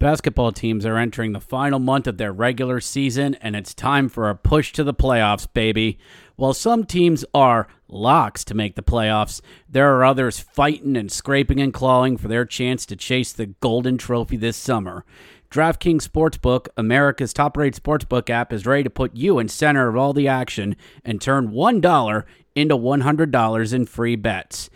[0.00, 4.30] Basketball teams are entering the final month of their regular season, and it's time for
[4.30, 5.98] a push to the playoffs, baby.
[6.36, 11.58] While some teams are locks to make the playoffs, there are others fighting and scraping
[11.58, 15.04] and clawing for their chance to chase the golden trophy this summer.
[15.50, 19.96] DraftKings Sportsbook, America's top rated sportsbook app, is ready to put you in center of
[19.96, 24.70] all the action and turn $1 into $100 in free bets.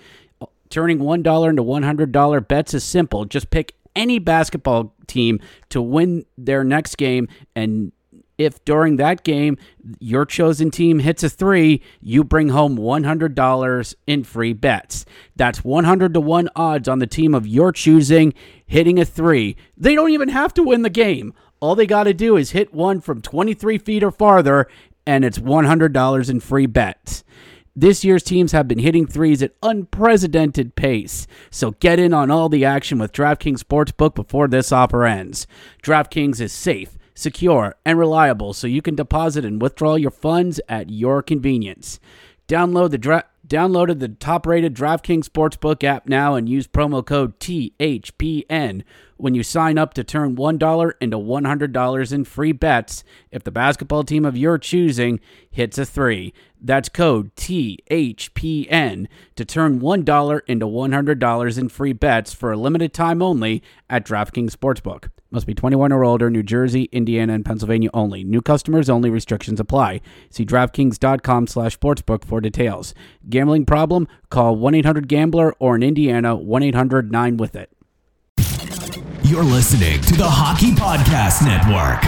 [0.69, 3.25] Turning $1 into $100 bets is simple.
[3.25, 7.93] Just pick any basketball team to win their next game and
[8.39, 9.57] if during that game
[10.01, 15.05] your chosen team hits a three, you bring home $100 in free bets.
[15.37, 18.35] That's 100 to 1 odds on the team of your choosing
[18.67, 19.57] hitting a three.
[19.77, 21.35] They don't even have to win the game.
[21.61, 24.67] All they got to do is hit one from 23 feet or farther,
[25.07, 27.23] and it's $100 in free bets.
[27.75, 32.51] This year's teams have been hitting threes at unprecedented pace, so get in on all
[32.51, 35.47] the action with DraftKings Sportsbook before this offer ends.
[35.83, 40.91] DraftKings is safe, secure, and reliable, so you can deposit and withdraw your funds at
[40.91, 41.99] your convenience.
[42.49, 48.83] Download the dra- downloaded the top-rated DraftKings Sportsbook app now and use promo code THPN
[49.17, 54.05] when you sign up to turn $1 into $100 in free bets if the basketball
[54.05, 55.21] team of your choosing
[55.51, 56.33] hits a 3.
[56.61, 63.23] That's code THPN to turn $1 into $100 in free bets for a limited time
[63.23, 65.09] only at DraftKings Sportsbook.
[65.33, 68.23] Must be 21 or older, New Jersey, Indiana, and Pennsylvania only.
[68.23, 69.09] New customers only.
[69.09, 70.03] Restrictions apply.
[70.31, 72.93] See DraftKings.com slash sportsbook for details.
[73.29, 74.07] Gambling problem?
[74.31, 77.71] Call 1-800-GAMBLER or in Indiana, 1-800-9-WITH-IT.
[79.25, 82.03] You're listening to the Hockey Podcast Network.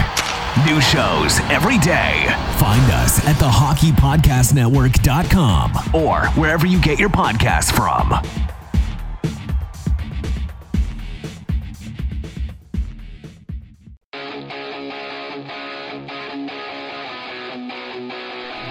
[0.67, 2.27] New shows every day.
[2.59, 8.13] Find us at thehockeypodcastnetwork.com or wherever you get your podcasts from.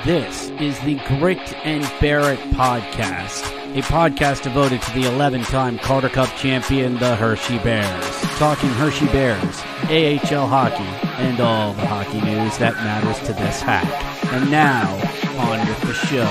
[0.04, 3.42] This is the Grit and Bear It podcast,
[3.74, 8.20] a podcast devoted to the 11 time Calder Cup champion, the Hershey Bears.
[8.36, 10.84] Talking Hershey Bears, AHL hockey,
[11.22, 13.86] and all the hockey news that matters to this hack.
[14.26, 14.92] And now,
[15.38, 16.28] on with the show.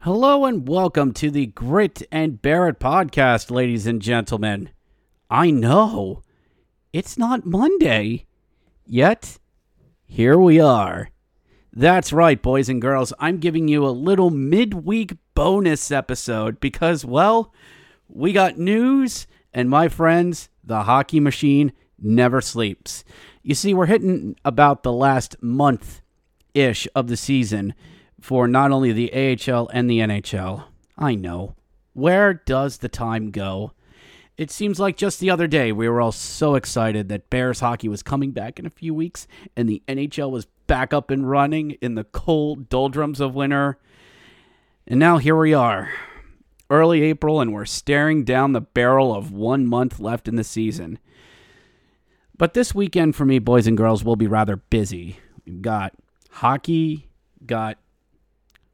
[0.00, 4.70] Hello and welcome to the Grit and Bear It podcast, ladies and gentlemen.
[5.30, 6.22] I know
[6.92, 8.24] it's not Monday,
[8.86, 9.38] yet
[10.06, 11.10] here we are.
[11.70, 13.12] That's right, boys and girls.
[13.18, 17.52] I'm giving you a little midweek bonus episode because, well,
[18.08, 23.04] we got news, and my friends, the hockey machine never sleeps.
[23.42, 26.00] You see, we're hitting about the last month
[26.54, 27.74] ish of the season
[28.18, 30.64] for not only the AHL and the NHL.
[30.96, 31.54] I know.
[31.92, 33.72] Where does the time go?
[34.38, 37.88] It seems like just the other day we were all so excited that Bears hockey
[37.88, 39.26] was coming back in a few weeks
[39.56, 43.78] and the NHL was back up and running in the cold doldrums of winter.
[44.86, 45.90] And now here we are,
[46.70, 51.00] early April, and we're staring down the barrel of one month left in the season.
[52.36, 55.18] But this weekend for me, boys and girls, will be rather busy.
[55.44, 55.94] We've got
[56.30, 57.08] hockey,
[57.44, 57.78] got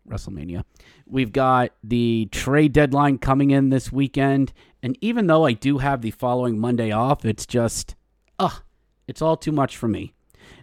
[0.07, 0.65] WrestleMania.
[1.07, 4.53] We've got the trade deadline coming in this weekend.
[4.85, 7.95] And even though I do have the following Monday off, it's just,
[8.39, 8.63] ugh,
[9.09, 10.13] it's all too much for me.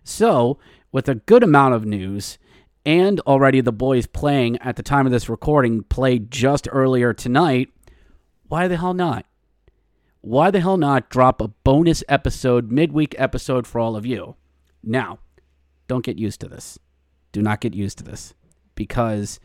[0.03, 0.59] So,
[0.91, 2.37] with a good amount of news,
[2.85, 7.69] and already the boys playing at the time of this recording played just earlier tonight,
[8.47, 9.25] why the hell not?
[10.21, 14.35] Why the hell not drop a bonus episode, midweek episode for all of you?
[14.83, 15.17] Now,
[15.87, 16.77] don't get used to this.
[17.31, 18.35] Do not get used to this
[18.75, 19.39] because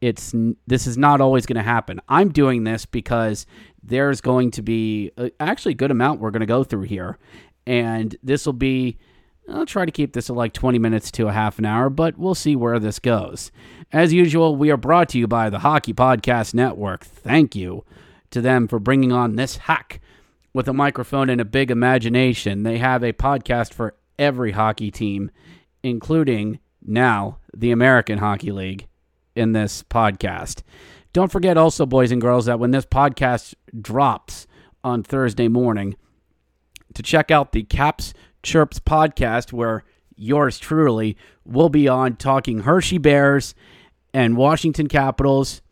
[0.00, 0.34] it's
[0.66, 2.00] this is not always going to happen.
[2.08, 3.46] I'm doing this because
[3.82, 7.18] there's going to be actually a good amount we're going to go through here,
[7.66, 8.98] and this will be.
[9.48, 12.18] I'll try to keep this at like 20 minutes to a half an hour, but
[12.18, 13.52] we'll see where this goes.
[13.92, 17.04] As usual, we are brought to you by the Hockey Podcast Network.
[17.04, 17.84] Thank you
[18.30, 20.00] to them for bringing on this hack
[20.52, 22.64] with a microphone and a big imagination.
[22.64, 25.30] They have a podcast for every hockey team,
[25.84, 28.88] including now the American Hockey League.
[29.36, 30.62] In this podcast.
[31.12, 34.46] Don't forget also, boys and girls, that when this podcast drops
[34.82, 35.96] on Thursday morning,
[36.94, 39.84] to check out the Caps Chirps podcast, where
[40.16, 43.54] yours truly will be on talking Hershey Bears
[44.14, 45.62] and Washington Capitals.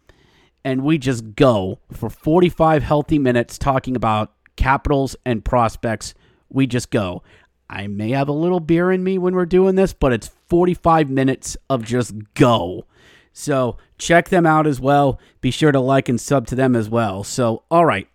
[0.65, 6.15] And we just go for 45 healthy minutes talking about Capitals and prospects.
[6.49, 7.23] We just go.
[7.69, 11.11] I may have a little beer in me when we're doing this, but it's 45
[11.11, 12.87] minutes of just go.
[13.35, 15.21] So check them out as well.
[15.41, 17.25] Be sure to like and sub to them as well.
[17.25, 18.09] So, all right,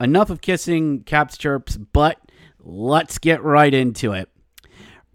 [0.00, 2.18] enough of kissing Caps chirps, but
[2.60, 4.30] let's get right into it.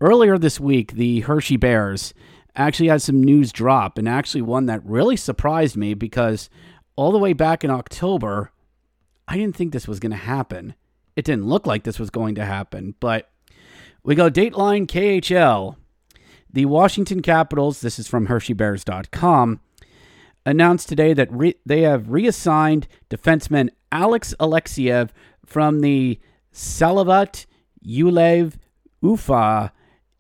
[0.02, 2.14] Earlier this week, the Hershey Bears
[2.58, 6.50] actually had some news drop, and actually one that really surprised me because
[6.98, 8.52] all the way back in October,
[9.30, 10.76] I didn't think this was going to happen.
[11.16, 13.30] It didn't look like this was going to happen, but
[14.04, 15.78] we go Dateline KHL.
[16.58, 19.60] The Washington Capitals, this is from HersheyBears.com,
[20.44, 25.10] announced today that re- they have reassigned defenseman Alex Alexeyev
[25.46, 26.20] from the
[26.52, 27.46] Salavat
[27.86, 28.54] Yulaev
[29.04, 29.72] Ufa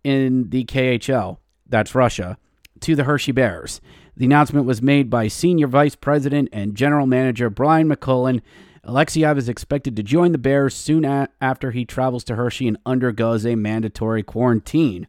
[0.04, 1.38] in the KHL,
[1.68, 2.38] that's Russia,
[2.82, 3.82] to the Hershey Bears.
[4.16, 8.44] The announcement was made by Senior Vice President and General Manager Brian MacLellan.
[8.86, 12.78] Alexeyev is expected to join the Bears soon a- after he travels to Hershey and
[12.86, 15.08] undergoes a mandatory quarantine.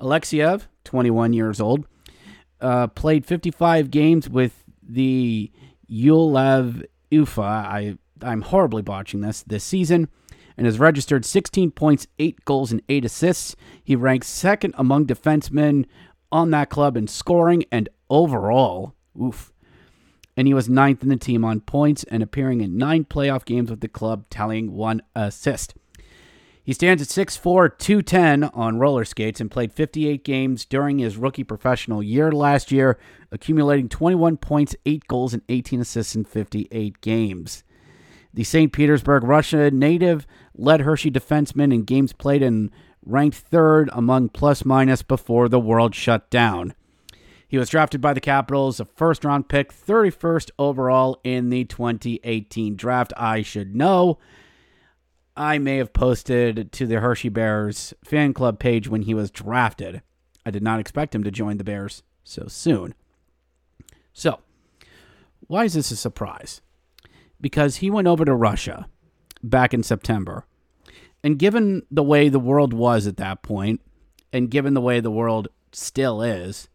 [0.00, 1.86] Alexeyev, 21 years old,
[2.60, 5.50] uh, played 55 games with the
[5.90, 7.40] Yulaev Ufa.
[7.42, 10.08] I, I'm horribly botching this this season
[10.56, 13.56] and has registered 16 points, 8 goals, and 8 assists.
[13.84, 15.84] He ranks second among defensemen
[16.32, 18.94] on that club in scoring and overall.
[19.20, 19.52] Oof.
[20.36, 23.70] And he was ninth in the team on points and appearing in nine playoff games
[23.70, 25.74] with the club, tallying one assist.
[26.66, 31.44] He stands at 6'4, 210 on roller skates and played 58 games during his rookie
[31.44, 32.98] professional year last year,
[33.30, 37.62] accumulating 21 points, 8 goals, and 18 assists in 58 games.
[38.34, 38.72] The St.
[38.72, 40.26] Petersburg, Russia native
[40.56, 42.72] led Hershey defensemen in games played and
[43.04, 46.74] ranked third among plus minus before the world shut down.
[47.46, 52.74] He was drafted by the Capitals, a first round pick, 31st overall in the 2018
[52.74, 53.12] draft.
[53.16, 54.18] I should know.
[55.36, 60.02] I may have posted to the Hershey Bears fan club page when he was drafted.
[60.46, 62.94] I did not expect him to join the Bears so soon.
[64.14, 64.40] So,
[65.46, 66.62] why is this a surprise?
[67.40, 68.88] Because he went over to Russia
[69.42, 70.46] back in September.
[71.22, 73.80] And given the way the world was at that point,
[74.32, 76.68] and given the way the world still is,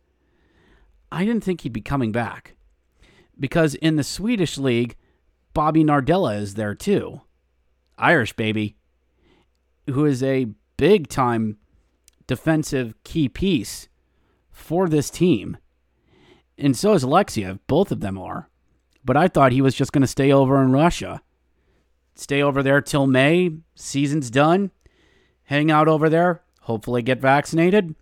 [1.12, 2.56] I didn't think he'd be coming back.
[3.40, 4.96] Because in the Swedish league,
[5.54, 7.22] Bobby Nardella is there too.
[8.02, 8.76] Irish baby,
[9.88, 11.58] who is a big time
[12.28, 13.88] defensive key piece
[14.52, 15.58] for this team.
[16.58, 17.60] And so is Alexeyev.
[17.68, 18.50] Both of them are.
[19.04, 21.22] But I thought he was just going to stay over in Russia.
[22.16, 23.52] Stay over there till May.
[23.76, 24.72] Season's done.
[25.46, 26.44] Hang out over there.
[26.62, 27.96] Hopefully get vaccinated.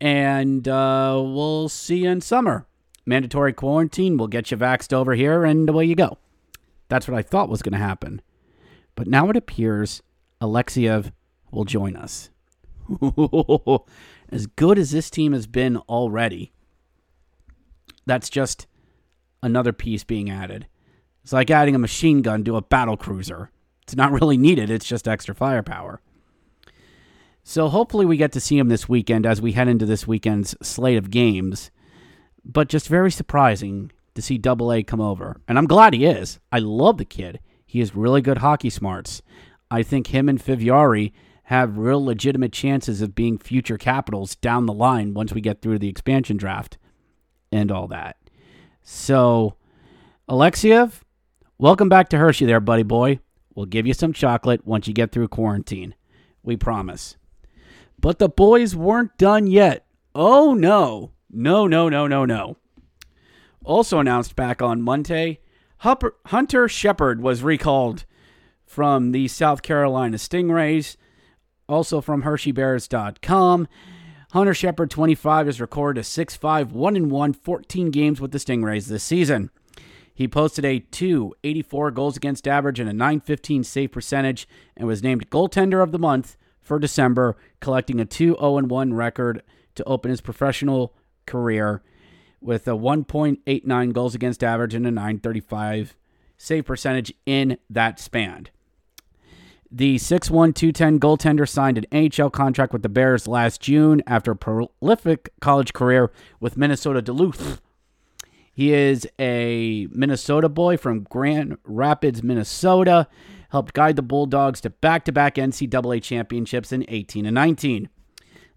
[0.00, 2.66] And uh, we'll see you in summer.
[3.04, 4.16] Mandatory quarantine.
[4.16, 6.18] We'll get you vaxxed over here, and away you go.
[6.88, 8.22] That's what I thought was going to happen.
[8.94, 10.02] But now it appears
[10.40, 11.12] Alexeyev
[11.50, 12.30] will join us.
[14.28, 16.52] as good as this team has been already,
[18.06, 18.66] that's just
[19.42, 20.66] another piece being added.
[21.22, 23.50] It's like adding a machine gun to a battle cruiser.
[23.82, 26.00] It's not really needed, it's just extra firepower.
[27.44, 30.54] So hopefully we get to see him this weekend as we head into this weekend's
[30.62, 31.70] slate of games.
[32.44, 35.40] But just very surprising to see Double A come over.
[35.48, 36.38] And I'm glad he is.
[36.50, 37.40] I love the kid.
[37.72, 39.22] He has really good hockey smarts.
[39.70, 41.12] I think him and Fehervary
[41.44, 45.78] have real legitimate chances of being future capitals down the line once we get through
[45.78, 46.76] the expansion draft
[47.50, 48.18] and all that.
[48.82, 49.56] So,
[50.28, 51.00] Alexeyev,
[51.56, 53.20] welcome back to Hershey there, buddy boy.
[53.54, 55.94] We'll give you some chocolate once you get through quarantine.
[56.42, 57.16] We promise.
[57.98, 59.86] But the boys weren't done yet.
[60.14, 61.12] Oh, no.
[61.30, 62.58] No, no, no, no, no.
[63.64, 65.38] Also announced back on Monday
[65.82, 68.04] Hunter Shepard was recalled
[68.64, 70.96] from the South Carolina Stingrays,
[71.68, 73.66] also from HersheyBears.com.
[74.30, 79.50] Hunter Shepard, 25, has recorded a 6-5, 1-1, 14 games with the Stingrays this season.
[80.14, 84.46] He posted a 284 goals against average and a 915 save percentage
[84.76, 89.42] and was named goaltender of the month for December, collecting a 2 0 1 record
[89.74, 90.94] to open his professional
[91.26, 91.82] career
[92.42, 95.94] with a 1.89 goals against average and a 935
[96.36, 98.48] save percentage in that span.
[99.70, 104.36] The 6'1, 210 goaltender signed an NHL contract with the Bears last June after a
[104.36, 107.62] prolific college career with Minnesota Duluth.
[108.52, 113.08] He is a Minnesota boy from Grand Rapids, Minnesota.
[113.48, 117.88] Helped guide the Bulldogs to back to back NCAA championships in 18 and 19.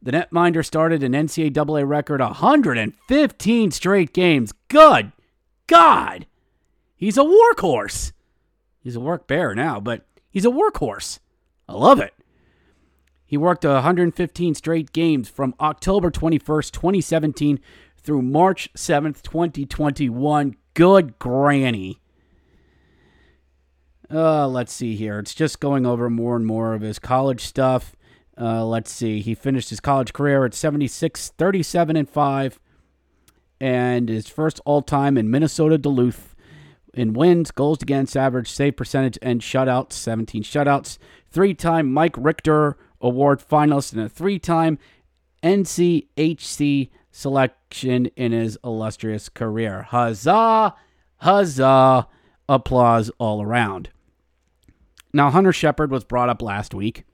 [0.02, 4.54] The netminder started an NCAA record 115 straight games.
[4.68, 5.12] Good
[5.68, 6.25] God.
[6.96, 8.12] He's a workhorse.
[8.80, 11.20] He's a work bear now, but he's a workhorse.
[11.68, 12.14] I love it.
[13.25, 17.60] He worked 115 straight games from October 21st, 2017
[17.98, 20.56] through March 7th, 2021.
[20.75, 22.00] Good granny.
[24.12, 25.18] Uh, let's see here.
[25.18, 27.95] It's just going over more and more of his college stuff.
[28.39, 29.22] Uh, let's see.
[29.22, 32.60] He finished his college career at 76, 37, and 5,
[33.62, 36.36] and his first all time in Minnesota Duluth
[36.94, 40.98] in wins, goals against, average save percentage, and shutouts 17 shutouts.
[41.30, 44.80] Three time Mike Richter Award finalist and a three time
[45.44, 49.84] NCHC selection in his illustrious career.
[49.84, 50.74] Huzzah!
[51.18, 52.08] Huzzah!
[52.48, 53.89] Applause all around.
[55.13, 57.06] Now, Hunter Shepard was brought up last week,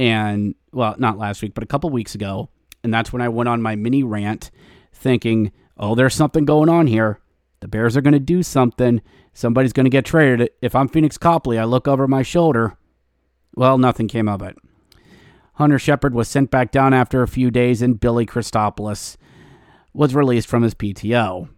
[0.00, 2.48] and well, not last week, but a couple weeks ago.
[2.82, 4.50] And that's when I went on my mini rant
[4.94, 7.20] thinking, oh, there's something going on here.
[7.60, 9.02] The Bears are going to do something.
[9.34, 10.48] Somebody's going to get traded.
[10.62, 12.78] If I'm Phoenix Copley, I look over my shoulder.
[13.54, 14.56] Well, nothing came of it.
[15.56, 19.18] Hunter Shepard was sent back down after a few days, and Billy Christopoulos
[19.92, 21.50] was released from his PTO.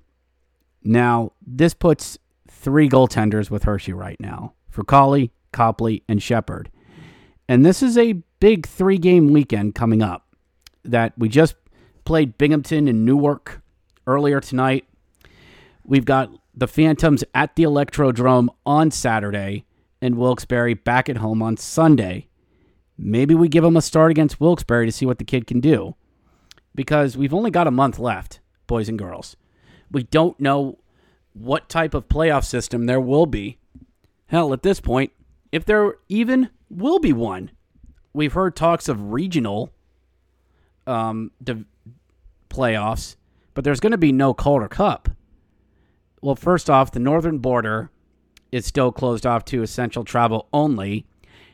[0.82, 2.18] Now, this puts
[2.48, 6.72] three goaltenders with Hershey right now for Fucale, Copley, and Shepard.
[7.48, 10.26] And this is a big three game weekend coming up
[10.82, 11.54] that we just
[12.04, 13.62] played Binghamton and Newark
[14.04, 14.84] earlier tonight.
[15.84, 19.64] We've got the Phantoms at the Electrodrome on Saturday
[20.00, 22.26] and Wilkes-Barre back at home on Sunday.
[22.98, 25.94] Maybe we give him a start against Wilkes-Barre to see what the kid can do.
[26.74, 29.36] Because we've only got a month left, boys and girls.
[29.88, 30.80] We don't know
[31.32, 33.58] what type of playoff system there will be.
[34.26, 35.12] Hell, at this point,
[35.52, 37.52] if there even will be one.
[38.14, 39.72] We've heard talks of regional
[40.86, 41.64] um, div-
[42.50, 43.16] playoffs,
[43.54, 45.08] but there's going to be no Calder Cup.
[46.20, 47.90] Well, first off, the northern border
[48.50, 51.06] is still closed off to essential travel only.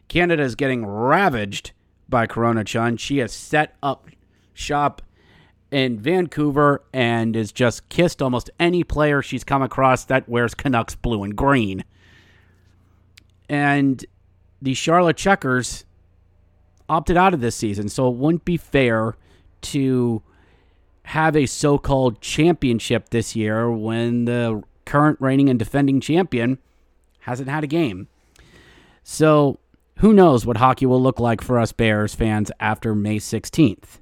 [0.09, 1.73] Canada is getting ravaged
[2.09, 2.97] by Corona Chun.
[2.97, 4.09] She has set up
[4.53, 5.03] shop
[5.71, 10.95] in Vancouver and has just kissed almost any player she's come across that wears Canucks
[10.95, 11.85] blue and green.
[13.49, 14.05] And
[14.61, 15.85] the Charlotte Checkers
[16.89, 19.17] opted out of this season, so it wouldn't be fair
[19.61, 20.23] to
[21.05, 26.59] have a so called championship this year when the current reigning and defending champion
[27.21, 28.09] hasn't had a game.
[29.03, 29.59] So
[29.99, 34.01] who knows what hockey will look like for us Bears fans after May 16th.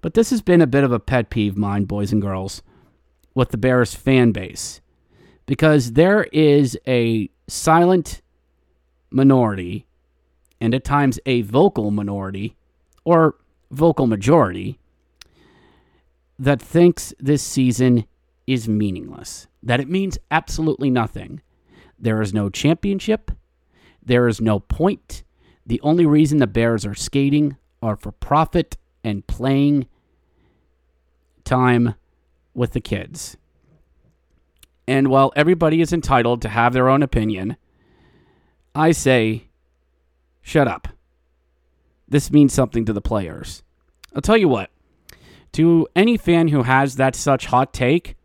[0.00, 2.62] But this has been a bit of a pet peeve mine, boys and girls,
[3.34, 4.80] with the Bears fan base.
[5.46, 8.20] Because there is a silent
[9.10, 9.86] minority
[10.60, 12.56] and at times a vocal minority
[13.04, 13.36] or
[13.70, 14.78] vocal majority
[16.38, 18.04] that thinks this season
[18.46, 21.42] is meaningless, that it means absolutely nothing.
[21.98, 23.30] There is no championship,
[24.02, 25.22] there is no point.
[25.66, 29.86] The only reason the Bears are skating are for profit and playing
[31.44, 31.94] time
[32.54, 33.36] with the kids.
[34.86, 37.58] And while everybody is entitled to have their own opinion,
[38.74, 39.47] I say,
[40.48, 40.88] shut up.
[42.08, 43.62] This means something to the players.
[44.14, 44.70] I'll tell you what,
[45.52, 48.16] to any fan who has that such hot take,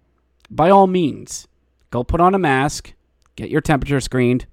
[0.50, 1.48] by all means,
[1.92, 2.94] go put on a mask,
[3.36, 4.46] get your temperature screened,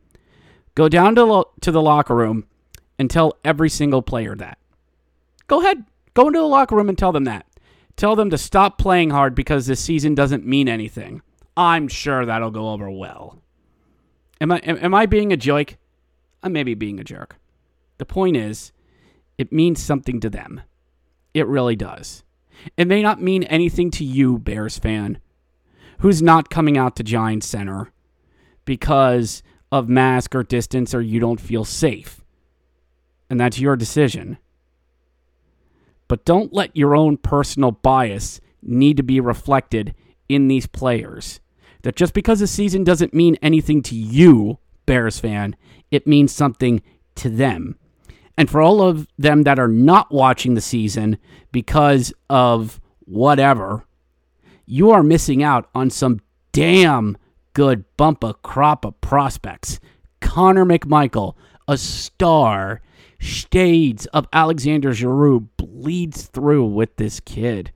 [0.75, 2.45] go down to, lo- to the locker room,
[2.99, 4.59] and tell every single player that.
[5.47, 5.85] Go ahead,
[6.15, 7.47] go into the locker room and tell them that.
[7.95, 11.23] Tell them to stop playing hard because this season doesn't mean anything.
[11.57, 13.41] I'm sure that'll go over well.
[14.41, 15.77] Am I am, am I being a joke?
[16.43, 17.40] I'm maybe being a jerk.
[18.01, 18.73] The point is,
[19.37, 20.63] it means something to them.
[21.35, 22.25] It really does.
[22.79, 25.19] It may not mean anything to you, Bears fan,
[25.99, 27.93] who's not coming out to Giant Center
[28.65, 32.25] because of mask or distance or you don't feel safe.
[33.29, 34.39] And that's your decision.
[36.09, 39.95] But don't let your own personal bias need to be reflected
[40.27, 41.41] in these players.
[41.83, 45.55] That just because a season doesn't mean anything to you, Bears fan,
[45.91, 46.81] it means something
[47.17, 47.77] to them.
[48.41, 51.19] And for all of them that are not watching the season
[51.53, 53.85] because of whatever,
[54.65, 56.21] you are missing out on some
[56.51, 57.19] damn
[57.53, 59.79] good bumper crop of prospects.
[60.23, 61.35] Connor McMichael,
[61.69, 62.81] a star,
[63.19, 67.73] shades of Alexander Giroux bleeds through with this kid.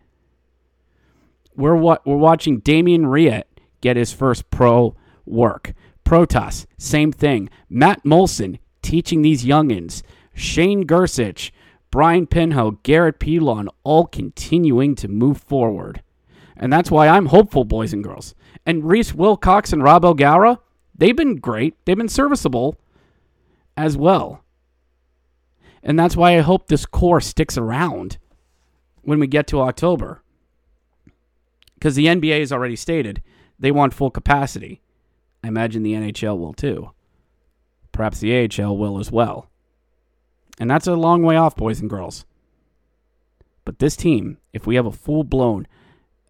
[1.54, 3.44] We're what we're watching Damien Riat
[3.82, 5.74] get his first pro work.
[6.06, 7.50] Protas, same thing.
[7.68, 10.02] Matt Moulson teaching these youngins.
[10.34, 11.50] Shane Gersich,
[11.90, 16.02] Brian Pinho, Garrett Pilon, all continuing to move forward.
[16.56, 18.34] And that's why I'm hopeful, boys and girls.
[18.66, 20.58] And Reese Wilcox and Rob O'Gara,
[20.96, 21.76] they've been great.
[21.84, 22.76] They've been serviceable
[23.76, 24.42] as well.
[25.82, 28.18] And that's why I hope this core sticks around
[29.02, 30.22] when we get to October.
[31.74, 33.22] Because the NBA has already stated
[33.58, 34.80] they want full capacity.
[35.42, 36.90] I imagine the NHL will too.
[37.92, 39.50] Perhaps the AHL will as well.
[40.58, 42.24] And that's a long way off, boys and girls.
[43.64, 45.66] But this team, if we have a full blown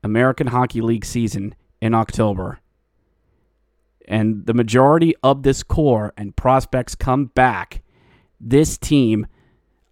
[0.02, 2.61] American Hockey League season in October,
[4.07, 7.83] and the majority of this core and prospects come back,
[8.40, 9.26] this team,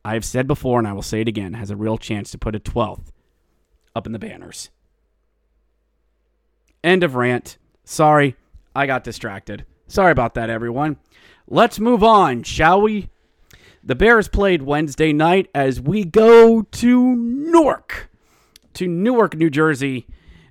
[0.05, 2.55] I've said before and I will say it again, has a real chance to put
[2.55, 3.11] a 12th
[3.95, 4.71] up in the banners.
[6.85, 7.59] End of rant.
[7.85, 8.37] Sorry,
[8.75, 9.65] I got distracted.
[9.87, 10.97] Sorry about that, everyone.
[11.47, 13.11] Let's move on, shall we?
[13.85, 18.11] The Bears played Wednesday night as we go to Newark,
[18.75, 20.07] to Newark, New Jersey,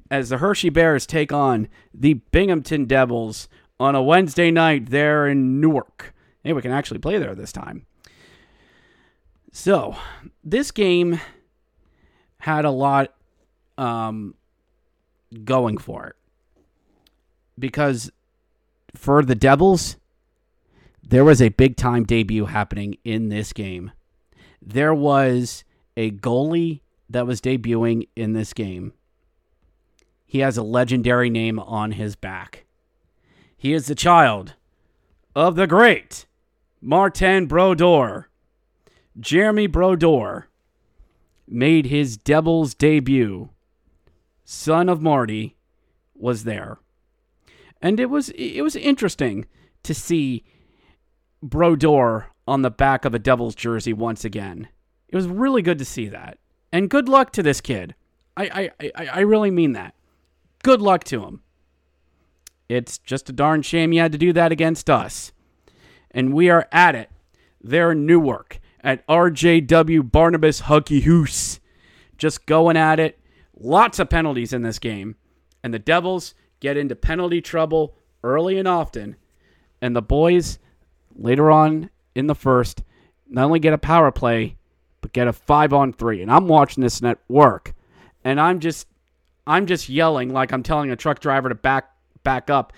[0.10, 3.48] as the Hershey Bears take on the Binghamton Devils
[3.80, 6.14] on a Wednesday night there in Newark.
[6.44, 7.86] Hey, we can actually play there this time.
[9.54, 9.96] So,
[10.44, 11.22] this game
[12.40, 13.14] had a lot
[13.78, 14.36] um,
[15.46, 16.16] going for it
[17.58, 18.12] because
[18.94, 19.96] for the Devils,
[21.12, 23.92] there was a big time debut happening in this game.
[24.62, 25.66] There was
[25.98, 28.94] a goalie that was debuting in this game.
[30.26, 32.64] He has a legendary name on his back.
[33.58, 34.56] He is the child
[35.36, 36.26] of the great
[36.80, 38.30] Martin Brodeur.
[39.20, 40.48] Jeremy Brodeur
[41.46, 43.50] made his Devils debut.
[44.46, 45.58] Son of Marty
[46.16, 46.80] was there.
[47.82, 49.46] And it was it was interesting
[49.84, 50.46] to see
[51.42, 54.68] Brodeur on the back of a Devils jersey once again.
[55.10, 56.38] It was really good to see that.
[56.72, 57.96] And good luck to this kid.
[58.38, 59.94] I, I, I, I really mean that.
[60.64, 61.42] Good luck to him.
[62.70, 65.34] It's just a darn shame you had to do that against us.
[66.12, 67.10] And we are at it
[67.62, 71.60] there in Newark at RJW Barnabas Huggy Hoose.
[72.18, 73.20] Just going at it.
[73.60, 75.16] Lots of penalties in this game.
[75.64, 79.16] And the Devils get into penalty trouble early and often.
[79.82, 80.60] And the boys
[81.16, 82.84] later on in the first
[83.30, 84.58] not only get a power play,
[85.00, 86.22] but get a five on three.
[86.22, 87.74] And I'm watching this net work.
[88.24, 88.88] And I'm just
[89.48, 91.90] I'm just yelling like I'm telling a truck driver to back
[92.24, 92.74] back up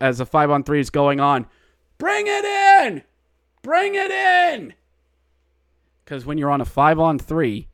[0.00, 1.46] as a five on three is going on.
[1.98, 3.02] Bring it in!
[3.62, 4.74] Bring it in!
[6.04, 7.68] Because when you're on a five on three,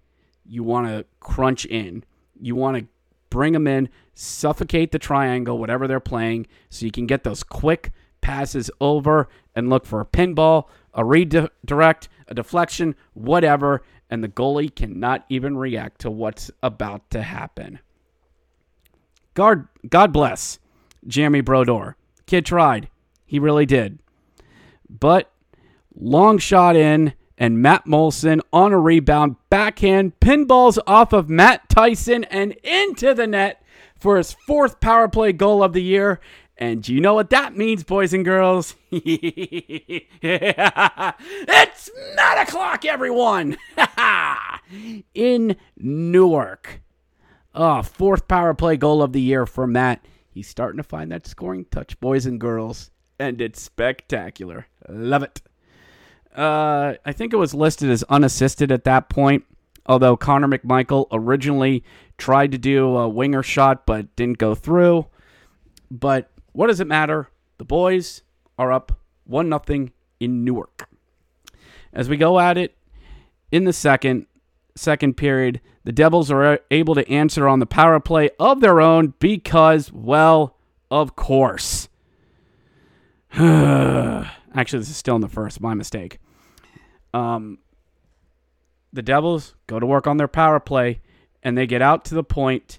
[0.45, 2.05] you want to crunch in.
[2.39, 2.87] You want to
[3.31, 7.93] bring them in, suffocate the triangle, whatever they're playing, so you can get those quick
[8.27, 14.75] passes over and look for a pinball, a redirect, a deflection, whatever, and the goalie
[14.75, 17.79] cannot even react to what's about to happen.
[19.35, 20.59] God, God bless
[21.07, 21.95] Jeremy Brodeur.
[22.27, 22.89] Kid tried.
[23.25, 24.01] He really did.
[24.91, 25.31] But
[25.95, 32.25] long shot in, and Matt Moulson on a rebound, backhand, pinballs off of Matt Tyson
[32.25, 33.63] and into the net
[34.01, 36.19] for his fourth power play goal of the year.
[36.59, 38.75] And do you know what that means, boys and girls?
[38.91, 40.11] it's
[42.17, 43.59] nine o'clock, everyone!
[45.15, 46.81] In Newark.
[47.55, 50.05] Oh, fourth power play goal of the year for Matt.
[50.31, 52.91] He's starting to find that scoring touch, boys and girls.
[53.19, 54.67] And it's spectacular.
[54.89, 55.43] Love it.
[56.35, 59.45] Uh, I think it was listed as unassisted at that point,
[59.87, 61.85] although Connor McMichael originally
[62.19, 65.07] tried to do a winger shot but didn't go through.
[65.91, 67.29] But what does it matter?
[67.59, 68.23] The boys
[68.59, 69.89] are up 1 0
[70.19, 70.89] in Newark.
[71.93, 72.75] As we go at it
[73.53, 74.27] in the second
[74.75, 79.13] second period, the Devils are able to answer on the power play of their own
[79.19, 80.57] because, well,
[80.91, 81.89] of course.
[83.33, 85.61] Actually, this is still in the first.
[85.61, 86.19] My mistake.
[87.13, 87.59] Um,
[88.95, 91.01] the Devils go to work on their power play,
[91.43, 92.79] and they get out to the point,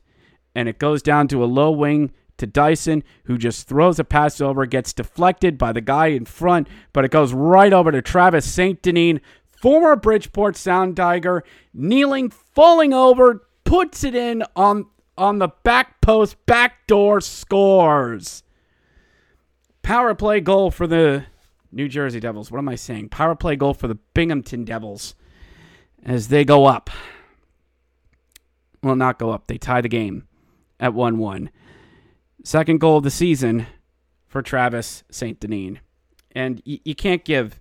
[0.56, 4.39] and it goes down to a low wing to Dyson, who just throws a pass
[4.41, 8.52] over, gets deflected by the guy in front, but it goes right over to Travis
[8.52, 8.82] St.
[8.82, 9.19] Denis,
[9.62, 16.38] former Bridgeport Sound Tiger, kneeling, falling over, puts it in on on the back post,
[16.45, 18.43] back door, scores.
[19.82, 21.26] Power play goal for the
[21.71, 22.52] New Jersey Devils.
[22.52, 23.10] What am I saying?
[23.10, 25.15] Power play goal for the Binghamton Devils
[26.04, 26.89] as they go up.
[28.84, 29.47] Well, not go up.
[29.47, 30.28] They tie the game
[30.80, 31.50] at 1 1.
[32.47, 33.67] Second goal of the season
[34.25, 35.38] for Travis St.
[35.38, 35.79] Denis.
[36.31, 37.60] And y- you can't give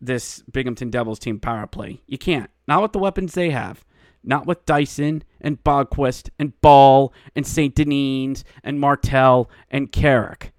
[0.00, 2.00] this Binghamton Devils team power play.
[2.06, 2.48] You can't.
[2.66, 3.84] Not with the weapons they have.
[4.24, 7.74] Not with Dyson and Boqvist and Bahl and St.
[7.74, 10.54] Denis and Martel and Carrick.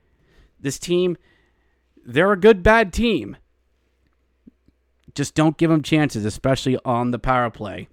[0.60, 1.18] This team,
[2.06, 3.36] they're a good bad team.
[5.16, 7.88] Just don't give them chances, especially on the power play.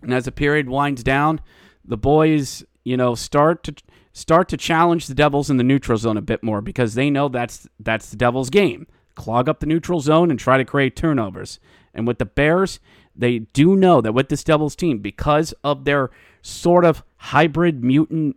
[0.00, 1.42] And as the period winds down,
[1.84, 3.74] the boys, you know, start to
[4.18, 7.28] start to challenge the Devils in the neutral zone a bit more because they know
[7.28, 8.86] that's that's the Devils' game.
[9.14, 11.60] Clog up the neutral zone and try to create turnovers.
[11.94, 12.80] And with the Bears,
[13.14, 16.10] they do know that with this Devils team, because of their
[16.42, 18.36] sort of hybrid mutant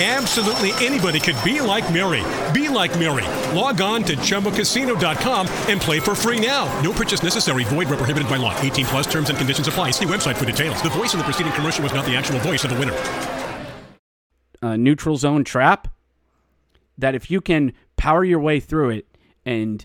[0.00, 2.22] Absolutely anybody could be like Mary.
[2.52, 3.24] Be like Mary.
[3.52, 6.66] Log on to ChumbaCasino.com and play for free now.
[6.82, 7.64] No purchase necessary.
[7.64, 8.56] Void where prohibited by law.
[8.60, 9.90] 18 plus terms and conditions apply.
[9.90, 10.80] See website for details.
[10.82, 12.96] The voice of the preceding commercial was not the actual voice of the winner.
[14.62, 15.88] uh, neutral zone trap
[16.96, 19.06] that if you can power your way through it
[19.44, 19.84] and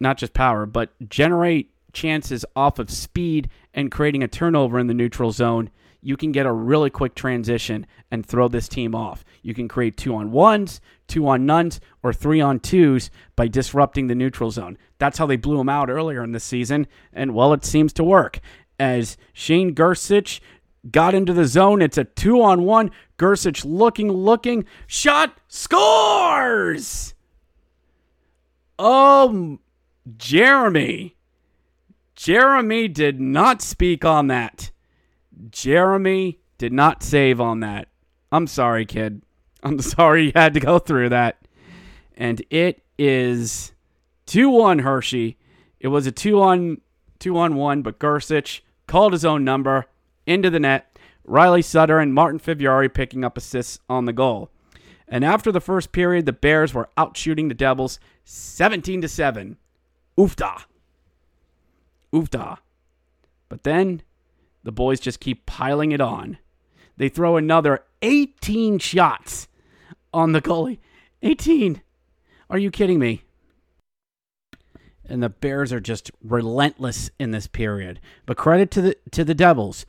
[0.00, 4.94] not just power, but generate chances off of speed and creating a turnover in the
[4.94, 5.70] neutral zone,
[6.06, 9.24] you can get a really quick transition and throw this team off.
[9.42, 14.06] You can create two on ones, two on nuns, or three on twos by disrupting
[14.06, 14.78] the neutral zone.
[14.98, 18.04] That's how they blew them out earlier in the season, and well, it seems to
[18.04, 18.38] work.
[18.78, 20.38] As Shane Gersich
[20.92, 22.92] got into the zone, it's a two on one.
[23.18, 27.14] Gersich looking, looking, shot, scores!
[28.78, 29.58] Oh,
[30.16, 31.16] Jeremy.
[32.14, 34.70] Jeremy did not speak on that.
[35.50, 37.88] Jeremy did not save on that.
[38.32, 39.22] I'm sorry, kid.
[39.62, 41.38] I'm sorry you had to go through that.
[42.16, 43.72] And it is
[44.26, 45.36] 2 1 Hershey.
[45.80, 46.80] It was a 2 on
[47.18, 49.86] 2 on 1, but Gersich called his own number
[50.26, 50.98] into the net.
[51.24, 54.50] Riley Sutter and Martin Fehervary picking up assists on the goal.
[55.08, 59.56] And after the first period, the Bears were out shooting the Devils 17 to 7.
[60.18, 60.64] Oofda.
[62.12, 62.58] Oofda.
[63.48, 64.02] But then
[64.66, 66.38] the boys just keep piling it on.
[66.96, 69.46] They throw another 18 shots
[70.12, 70.80] on the goalie.
[71.22, 71.82] 18.
[72.50, 73.22] Are you kidding me?
[75.08, 78.00] And the Bears are just relentless in this period.
[78.26, 79.86] But credit to the to the Devils,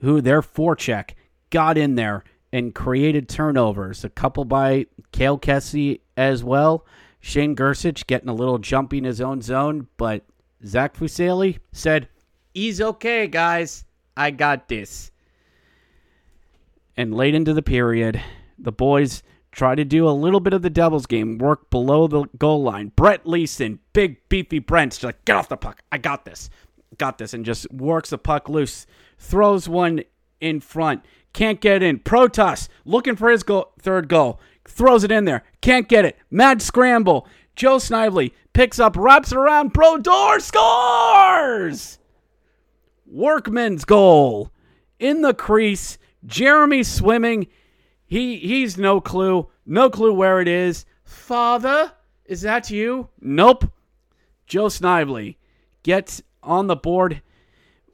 [0.00, 1.14] who their forecheck
[1.50, 4.04] got in there and created turnovers.
[4.04, 6.86] A couple by Kale Kessy as well.
[7.18, 10.24] Shane Gersich getting a little jumpy in his own zone, but
[10.64, 12.08] Zach Fucale said,
[12.54, 13.86] He's okay, guys.
[14.16, 15.10] I got this.
[16.96, 18.20] And late into the period,
[18.58, 22.24] the boys try to do a little bit of the Devils game, work below the
[22.38, 22.92] goal line.
[22.94, 25.82] Brett Leason, big beefy Brent's like, get off the puck.
[25.90, 26.50] I got this.
[26.98, 27.34] Got this.
[27.34, 28.86] And just works the puck loose.
[29.18, 30.02] Throws one
[30.40, 31.04] in front.
[31.32, 32.00] Can't get in.
[32.00, 34.40] Protas looking for his goal, third goal.
[34.66, 35.44] Throws it in there.
[35.60, 36.16] Can't get it.
[36.30, 37.26] Mad scramble.
[37.56, 39.72] Joe Snively picks up, wraps it around.
[39.72, 41.99] Brodeur scores!
[43.10, 44.52] Workman's goal
[44.98, 45.98] in the crease.
[46.24, 47.48] Jeremy swimming.
[48.06, 49.48] He he's no clue.
[49.66, 50.86] No clue where it is.
[51.02, 51.92] Father,
[52.24, 53.08] is that you?
[53.20, 53.70] Nope.
[54.46, 55.38] Joe Snively
[55.82, 57.22] gets on the board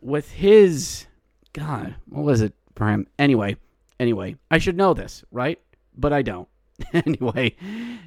[0.00, 1.06] with his
[1.52, 3.06] God, what was it for him?
[3.18, 3.56] Anyway,
[3.98, 5.58] anyway, I should know this, right?
[5.96, 6.48] But I don't.
[6.92, 7.56] anyway,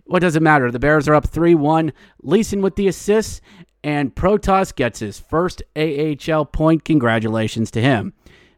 [0.06, 0.70] what does it matter?
[0.70, 1.92] The Bears are up 3 1.
[2.22, 3.42] Leason with the assists,
[3.84, 6.86] and Protas gets his first AHL point.
[6.86, 8.14] Congratulations to him.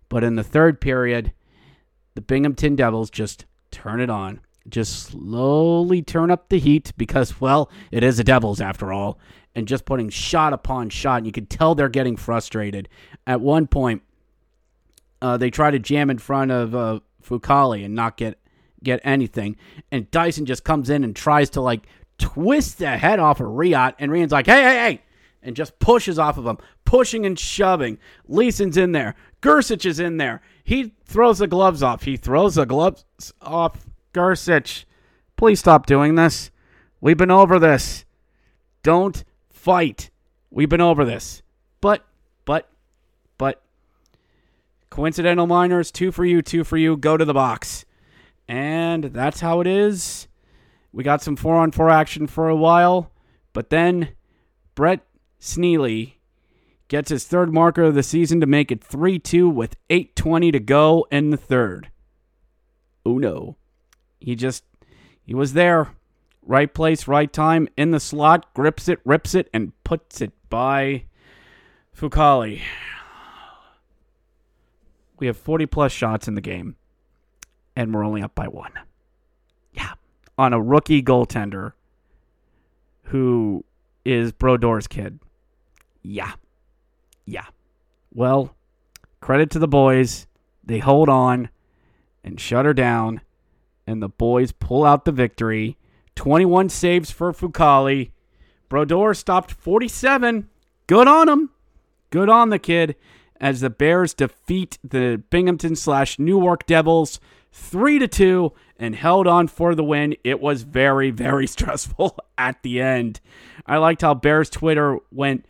[0.09, 1.33] But in the third period,
[2.15, 4.41] the Binghamton Devils just turn it on.
[4.67, 9.19] Just slowly turn up the heat because, well, it is the Devils after all.
[9.55, 11.17] And just putting shot upon shot.
[11.17, 12.89] And you can tell they're getting frustrated.
[13.27, 14.01] At one point,
[15.21, 18.37] uh, they try to jam in front of uh, Fucale and not get
[18.83, 19.57] get anything.
[19.91, 21.85] And Dyson just comes in and tries to like
[22.17, 25.01] twist the head off of Riat, and Rian's like, "Hey, hey, hey!"
[25.43, 27.97] And just pushes off of him, pushing and shoving.
[28.27, 30.41] Leason's in there, Gersich is in there.
[30.63, 32.03] He throws the gloves off.
[32.03, 33.03] He throws the gloves
[33.41, 33.87] off.
[34.13, 34.85] Gersich,
[35.35, 36.51] please stop doing this.
[36.99, 38.05] We've been over this.
[38.83, 40.11] Don't fight.
[40.51, 41.41] We've been over this.
[41.79, 42.05] But,
[42.45, 42.69] but,
[43.37, 43.63] but,
[44.91, 46.95] coincidental minors, two for you, two for you.
[46.97, 47.85] Go to the box.
[48.47, 50.27] And that's how it is.
[50.91, 53.11] We got some four on four action for a while,
[53.53, 54.09] but then
[54.75, 54.99] Brett
[55.41, 56.13] Seney
[56.87, 60.59] gets his third marker of the season to make it 3 2 with 8.20 to
[60.59, 61.89] go in the third.
[63.05, 63.57] Oh no.
[64.19, 64.63] He just,
[65.23, 65.95] he was there.
[66.43, 71.05] Right place, right time, in the slot, grips it, rips it, and puts it by
[71.95, 72.61] Fucale.
[75.19, 76.75] We have 40 plus shots in the game,
[77.75, 78.73] and we're only up by one.
[79.73, 79.93] Yeah.
[80.37, 81.73] On a rookie goaltender
[83.03, 83.63] who
[84.03, 85.19] is Brodeur's kid.
[86.01, 86.33] Yeah.
[87.25, 87.45] Yeah.
[88.13, 88.55] Well,
[89.19, 90.27] credit to the boys.
[90.63, 91.49] They hold on
[92.23, 93.21] and shut her down,
[93.87, 95.77] and the boys pull out the victory.
[96.15, 98.11] 21 saves for Fucale.
[98.69, 100.47] Brodeur stopped 47.
[100.87, 101.49] Good on him.
[102.09, 102.95] Good on the kid
[103.39, 107.19] as the Bears defeat the Binghamton slash Newark Devils
[107.51, 110.15] 3 to 2 and held on for the win.
[110.23, 113.19] It was very, very stressful at the end.
[113.65, 115.45] I liked how Bears Twitter went,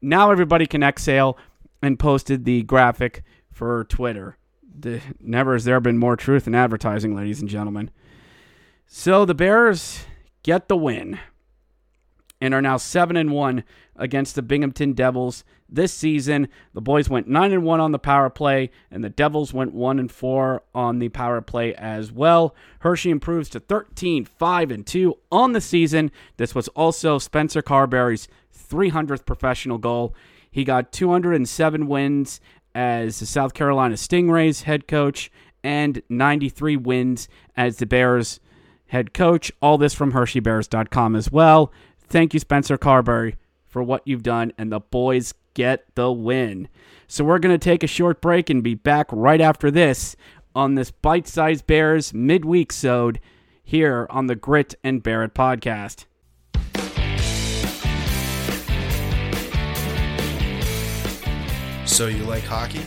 [0.00, 1.36] now everybody can exhale,
[1.82, 4.36] and posted the graphic for Twitter.
[4.80, 7.90] The, never has there been more truth in advertising, ladies and gentlemen.
[8.86, 10.04] So the Bears
[10.42, 11.18] get the win
[12.40, 13.64] and are now 7 and 1
[13.96, 16.48] against the Binghamton Devils this season.
[16.72, 19.98] The boys went 9 and 1 on the power play and the Devils went 1
[19.98, 22.54] and 4 on the power play as well.
[22.80, 26.12] Hershey improves to 13 5 and 2 on the season.
[26.36, 28.28] This was also Spencer Carberry's
[28.68, 30.14] 300th professional goal.
[30.50, 32.40] He got 207 wins
[32.74, 35.30] as the South Carolina Stingrays head coach
[35.62, 38.40] and 93 wins as the Bears
[38.86, 39.50] head coach.
[39.60, 41.72] All this from HersheyBears.com as well.
[42.00, 46.68] Thank you, Spencer Carberry, for what you've done, and the boys get the win.
[47.06, 50.16] So we're going to take a short break and be back right after this
[50.54, 53.20] on this bite sized Bears midweek sode
[53.62, 56.06] here on the Grit and Bear It podcast.
[61.88, 62.84] So you like hockey?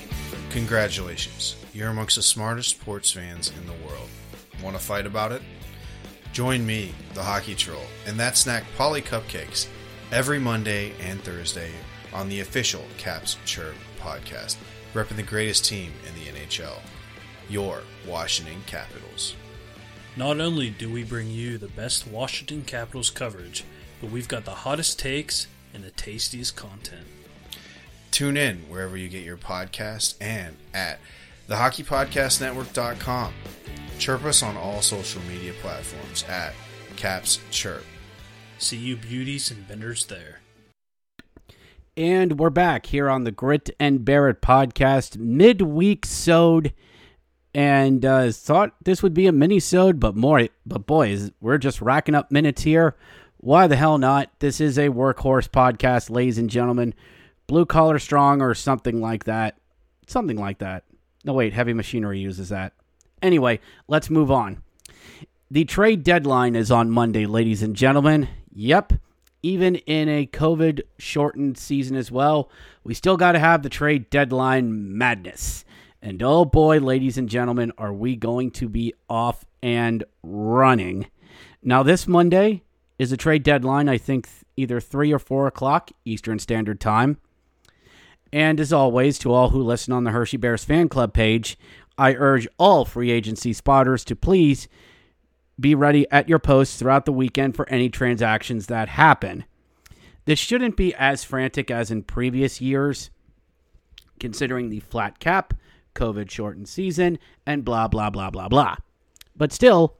[0.52, 1.58] Congratulations.
[1.74, 4.08] You're amongst the smartest sports fans in the world.
[4.64, 5.42] Want to fight about it?
[6.32, 9.68] Join me, the Hockey Troll, and that snack Polly Cupcakes
[10.14, 11.72] every Monday and Thursday
[12.14, 14.56] on the official Caps Chirp podcast,
[14.94, 16.80] repping the greatest team in the NHL,
[17.50, 19.36] your Washington Capitals.
[20.16, 23.66] Not only do we bring you the best Washington Capitals coverage,
[24.00, 27.08] but we've got the hottest takes and the tastiest content.
[28.12, 31.00] Tune in wherever you get your podcast and at
[31.48, 33.34] thehockeypodcastnetwork.com.
[33.98, 36.54] Chirp us on all social media platforms at
[36.98, 37.86] Caps Chirp.
[38.58, 40.42] See you beauties and benders there.
[41.96, 46.74] And we're back here on the Grit and Bear It podcast, midweek sode.
[47.54, 50.48] And uh, thought this would be a mini sode, but more.
[50.66, 52.96] But boys, we're just racking up minutes here.
[53.38, 54.32] Why the hell not?
[54.40, 56.94] This is a workhorse podcast, ladies and gentlemen.
[57.48, 59.58] Blue collar strong or something like that.
[60.08, 60.84] Something like that.
[61.24, 62.74] No, wait, heavy machinery uses that.
[63.22, 64.64] Anyway, let's move on.
[65.50, 68.30] The trade deadline is on Monday, ladies and gentlemen.
[68.54, 68.94] Yep,
[69.44, 72.50] even in a COVID shortened season as well,
[72.84, 75.66] we still got to have the trade deadline madness.
[76.02, 81.08] And oh boy, ladies and gentlemen, are we going to be off and running.
[81.64, 82.64] Now, this Monday
[82.98, 84.28] is a trade deadline, I think
[84.58, 87.18] either 3 or 4 o'clock Eastern Standard Time.
[88.34, 91.58] And as always, to all who listen on the Hershey Bears fan club page,
[91.98, 94.68] I urge all free agency spotters to please
[95.60, 99.46] be ready at your posts throughout the weekend for any transactions that happen.
[100.26, 103.10] This shouldn't be as frantic as in previous years,
[104.20, 105.54] considering the flat cap,
[105.96, 108.76] COVID shortened season, and blah, blah, blah, blah, blah.
[109.36, 109.98] But still,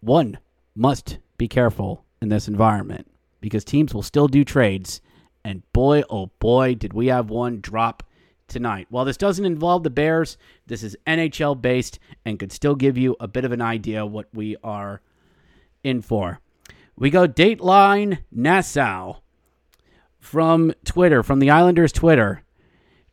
[0.00, 0.38] one
[0.74, 3.06] must be careful in this environment
[3.40, 5.00] because teams will still do trades.
[5.44, 8.02] And boy, oh boy, did we have one drop
[8.52, 8.86] tonight.
[8.90, 13.16] While this doesn't involve the Bears, this is NHL based and could still give you
[13.18, 15.00] a bit of an idea what we are
[15.82, 16.40] in for.
[16.96, 19.20] We go Dateline Nassau
[20.20, 22.42] from Twitter, from the Islanders Twitter.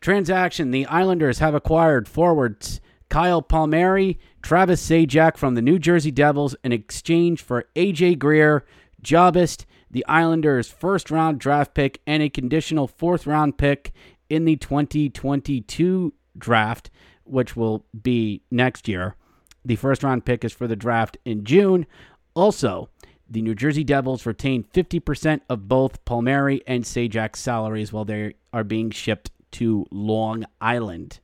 [0.01, 6.55] Transaction The Islanders have acquired forwards Kyle Palmieri, Travis Zajac from the New Jersey Devils
[6.63, 8.65] in exchange for AJ Greer,
[9.01, 13.91] Jobst, the Islanders' first round draft pick, and a conditional fourth round pick
[14.29, 16.89] in the 2022 draft
[17.29, 19.15] which will be next year.
[19.63, 21.85] The first round pick is for the draft in June.
[22.33, 22.89] Also,
[23.29, 28.63] the New Jersey Devils retain 50% of both Palmieri and Zajac's salaries while they are
[28.63, 31.19] being shipped to Long Island.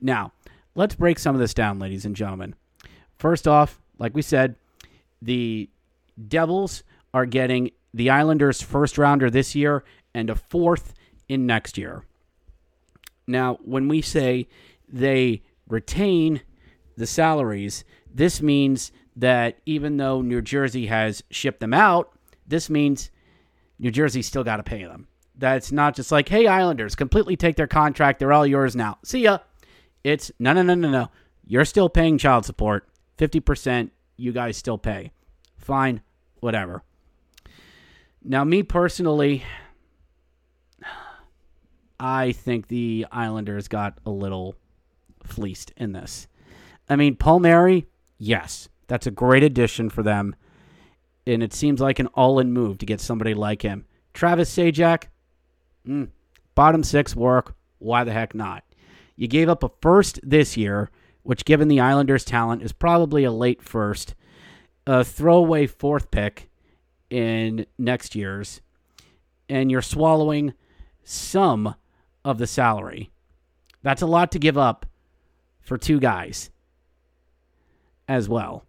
[0.00, 0.32] Now,
[0.74, 2.54] let's break some of this down, ladies and gentlemen.
[3.18, 4.56] First off, like we said,
[5.22, 5.70] the
[6.28, 6.82] Devils
[7.14, 10.94] are getting the Islanders' first rounder this year and a fourth
[11.28, 12.04] in next year.
[13.26, 14.48] Now, when we say
[14.88, 16.42] they retain
[16.96, 22.12] the salaries, this means that even though New Jersey has shipped them out,
[22.46, 23.10] this means
[23.78, 25.08] New Jersey still got to pay them.
[25.36, 28.18] That's not just like, hey, Islanders, completely take their contract.
[28.18, 28.98] They're all yours now.
[29.04, 29.38] See ya.
[30.04, 31.10] It's no, no, no, no, no.
[31.46, 32.88] You're still paying child support.
[33.18, 35.12] 50%, you guys still pay.
[35.56, 36.02] Fine,
[36.40, 36.82] whatever.
[38.24, 39.42] Now, me personally,
[41.98, 44.54] I think the Islanders got a little
[45.24, 46.28] fleeced in this.
[46.88, 47.86] I mean, Palmieri,
[48.18, 50.36] yes, that's a great addition for them.
[51.26, 53.86] And it seems like an all in move to get somebody like him.
[54.14, 55.04] Travis Zajac,
[55.86, 56.08] mm,
[56.54, 57.56] bottom six work.
[57.78, 58.64] Why the heck not?
[59.16, 60.90] You gave up a first this year,
[61.22, 64.14] which, given the Islanders' talent, is probably a late first,
[64.86, 66.48] a throwaway fourth pick
[67.12, 68.62] in next year's,
[69.46, 70.54] and you're swallowing
[71.04, 71.74] some
[72.24, 73.10] of the salary.
[73.82, 74.86] That's a lot to give up
[75.60, 76.50] for two guys
[78.08, 78.64] as well.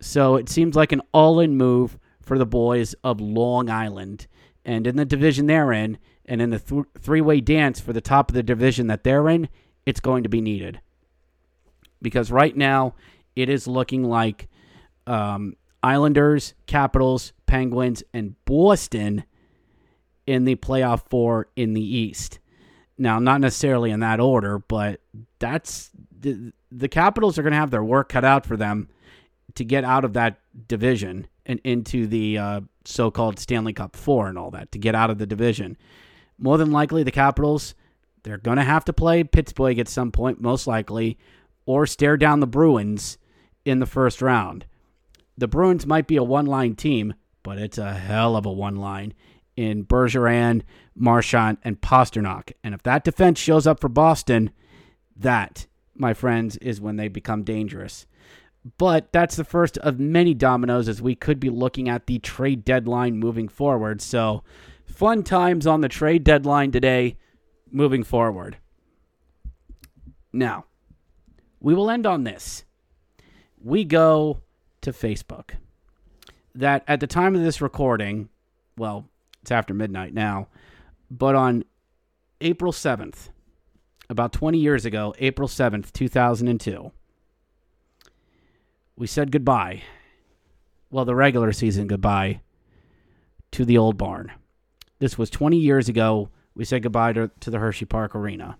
[0.00, 4.26] So it seems like an all in move for the boys of Long Island.
[4.64, 8.00] And in the division they're in, and in the th- three way dance for the
[8.00, 9.50] top of the division that they're in,
[9.84, 10.80] it's going to be needed.
[12.00, 12.94] Because right now,
[13.36, 14.48] it is looking like
[15.06, 19.24] um, Islanders, Capitals, Penguins, and Boston
[20.24, 22.38] in the playoff four in the East.
[22.96, 25.00] Now, not necessarily in that order, but
[25.40, 28.88] that's the, the Capitals are going to have their work cut out for them
[29.56, 34.38] to get out of that division and into the uh, so-called Stanley Cup four and
[34.38, 35.76] all that to get out of the division.
[36.38, 37.74] More than likely, the Capitals
[38.22, 41.18] they're going to have to play Pittsburgh at some point, most likely,
[41.66, 43.18] or stare down the Bruins
[43.64, 44.66] in the first round.
[45.36, 49.14] The Bruins might be a one-line team, but it's a hell of a one-line
[49.56, 50.62] in Bergeron,
[50.94, 52.52] Marchand, and Pastrnak.
[52.62, 54.50] And if that defense shows up for Boston,
[55.16, 58.06] that, my friends, is when they become dangerous.
[58.78, 62.64] But that's the first of many dominoes as we could be looking at the trade
[62.64, 64.02] deadline moving forward.
[64.02, 64.42] So,
[64.86, 67.16] fun times on the trade deadline today
[67.70, 68.58] moving forward.
[70.32, 70.66] Now,
[71.58, 72.64] we will end on this.
[73.62, 74.40] We go
[74.82, 75.52] to Facebook.
[76.54, 78.28] That at the time of this recording,
[78.76, 79.08] well,
[79.42, 80.48] it's after midnight now,
[81.10, 81.64] but on
[82.40, 83.28] April 7th,
[84.08, 86.90] about 20 years ago, April 7th, 2002,
[88.96, 89.82] we said goodbye.
[90.90, 92.40] Well, the regular season goodbye
[93.52, 94.32] to the old barn.
[94.98, 96.30] This was 20 years ago.
[96.54, 98.58] We said goodbye to, to the Hershey Park Arena.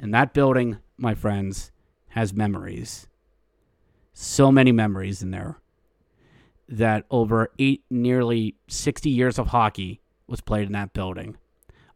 [0.00, 1.70] And that building, my friends,
[2.08, 3.06] has memories.
[4.12, 5.58] So many memories in there
[6.70, 11.36] that over eight, nearly 60 years of hockey was played in that building.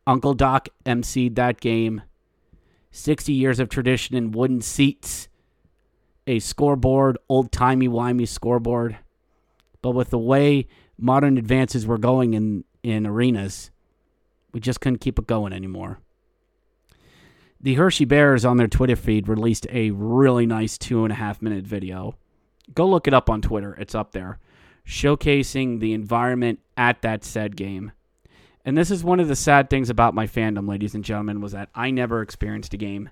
[0.06, 2.02] Uncle Doc emceed that game.
[2.90, 5.28] 60 years of tradition in wooden seats
[6.26, 8.98] a scoreboard, old timey wimey scoreboard.
[9.82, 10.66] But with the way
[10.98, 13.70] modern advances were going in, in arenas,
[14.52, 15.98] we just couldn't keep it going anymore.
[17.60, 21.40] The Hershey Bears on their Twitter feed released a really nice two and a half
[21.40, 22.16] minute video.
[22.74, 24.38] Go look it up on Twitter, it's up there,
[24.86, 27.92] showcasing the environment at that said game.
[28.64, 31.52] And this is one of the sad things about my fandom, ladies and gentlemen, was
[31.52, 33.10] that I never experienced a game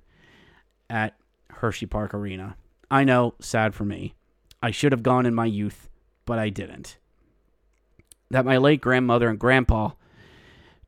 [0.89, 1.15] at
[1.51, 2.57] Hershey Park Arena.
[2.91, 4.15] I know, sad for me.
[4.63, 5.89] I should have gone in my youth,
[6.25, 6.99] but I didn't.
[8.31, 9.91] That my late grandmother and grandpa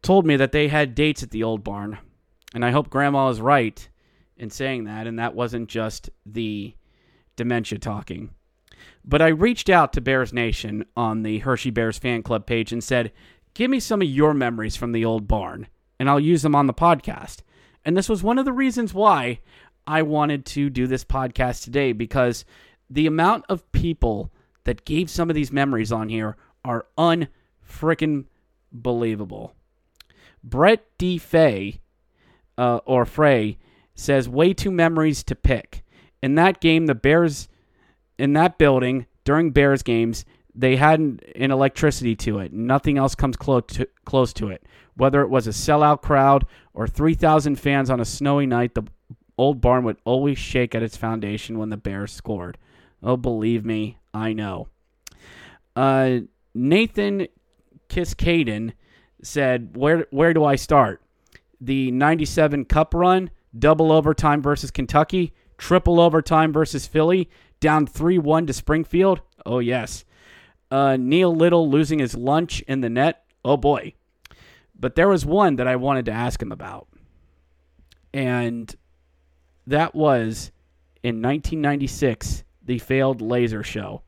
[0.01, 1.99] told me that they had dates at the old barn.
[2.55, 3.87] And I hope grandma is right
[4.37, 6.75] in saying that, and that wasn't just the
[7.37, 8.31] dementia talking.
[9.05, 12.83] But I reached out to Bears Nation on the Hershey Bears fan club page and
[12.83, 13.13] said,
[13.53, 16.67] Give me some of your memories from the old barn, and I'll use them on
[16.67, 17.39] the podcast.
[17.85, 19.41] And this was one of the reasons why
[19.87, 22.45] I wanted to do this podcast today because
[22.89, 24.33] the amount of people
[24.65, 28.25] that gave some of these memories on here are unfreaking
[28.73, 29.55] believable.
[30.43, 31.19] Brett D.
[31.19, 31.81] Fay,
[32.59, 33.59] uh, or Frey,
[33.95, 35.85] says way too memories to pick.
[36.23, 37.49] In that game, the Bears,
[38.19, 42.53] in that building, during Bears games, they had an, electricity to it.
[42.53, 44.63] Nothing else comes close to, close to it.
[44.97, 48.85] Whether it was a sellout crowd or 3,000 fans on a snowy night, the
[49.37, 52.59] old barn would always shake at its foundation when the Bears scored.
[53.03, 54.69] Oh, believe me, I know.
[55.75, 56.21] Uh,
[56.55, 57.27] Nathan
[57.89, 58.73] Kiskaden
[59.23, 61.03] said, "Where where do I start?
[61.61, 67.29] The '97 Cup run, double overtime versus Kentucky, triple overtime versus Philly,
[67.65, 69.23] down three-one to Springfield.
[69.47, 70.05] Oh yes.
[70.71, 73.25] Uh, Neil Little losing his lunch in the net.
[73.43, 73.95] Oh boy.
[74.79, 76.89] But there was one that I wanted to ask him about,
[78.13, 78.75] and
[79.67, 80.53] that was
[81.03, 84.03] in 1996, the failed laser show.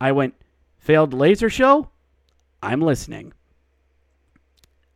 [0.00, 0.34] I went,
[0.78, 1.90] failed laser show?
[2.62, 3.34] I'm listening.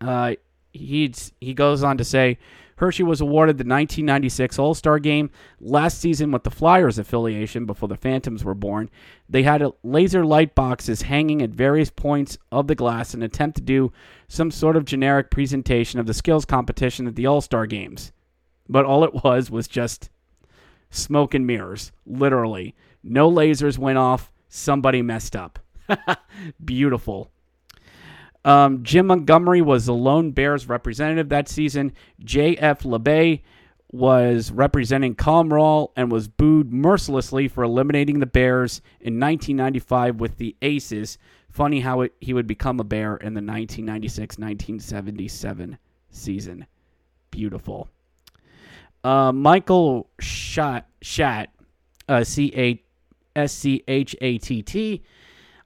[0.00, 0.36] Uh,
[0.72, 2.38] he's, he goes on to say
[2.76, 7.88] Hershey was awarded the 1996 All Star game last season with the Flyers affiliation before
[7.88, 8.90] the Phantoms were born.
[9.28, 13.26] They had a laser light boxes hanging at various points of the glass in an
[13.26, 13.92] attempt to do
[14.28, 18.12] some sort of generic presentation of the skills competition at the All Star games.
[18.68, 20.10] But all it was was just
[20.90, 22.74] smoke and mirrors, literally.
[23.02, 24.32] No lasers went off.
[24.48, 25.58] Somebody messed up.
[26.64, 27.30] Beautiful.
[28.46, 31.92] Um, Jim Montgomery was the lone Bears representative that season.
[32.20, 32.84] J.F.
[32.84, 33.42] Labbé
[33.90, 40.54] was representing Cornwall and was booed mercilessly for eliminating the Bears in 1995 with the
[40.62, 41.18] Aces.
[41.50, 45.78] Funny how it, he would become a Bear in the 1996 1977
[46.10, 46.66] season.
[47.32, 47.88] Beautiful.
[49.02, 51.50] Uh, Michael Shat, Shat
[52.08, 52.82] uh, C A
[53.34, 55.02] S C H A T T.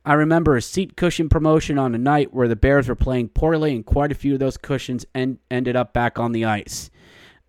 [0.04, 3.74] I remember a seat cushion promotion on a night where the Bears were playing poorly,
[3.74, 6.90] and quite a few of those cushions en- ended up back on the ice.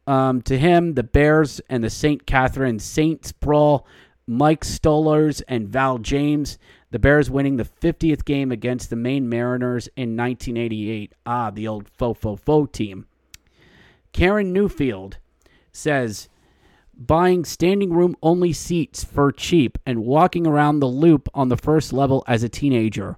[0.06, 2.26] Um, to him, the Bears and the St.
[2.26, 3.88] Catherine Saints brawl,
[4.28, 6.58] Mike Stothers and Val James,
[6.92, 11.14] the Bears winning the 50th game against the Maine Mariners in 1988.
[11.26, 13.06] Ah, the old fo fo fo team.
[14.12, 15.14] Karen Newfield
[15.72, 16.28] says,
[17.08, 21.94] buying standing room only seats for cheap and walking around the loop on the first
[21.94, 23.18] level as a teenager.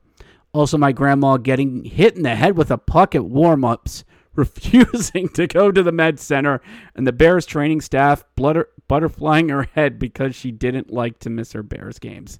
[0.53, 4.03] Also, my grandma getting hit in the head with a puck at warm ups,
[4.35, 6.61] refusing to go to the med center,
[6.95, 11.53] and the Bears training staff blutter- butterflying her head because she didn't like to miss
[11.53, 12.39] her Bears games.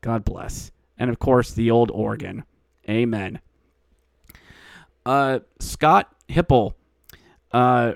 [0.00, 0.72] God bless.
[0.98, 2.44] And of course, the old organ.
[2.88, 3.40] Amen.
[5.06, 6.74] Uh, Scott Hipple.
[7.52, 7.94] Uh,